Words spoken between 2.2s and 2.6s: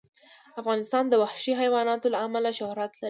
امله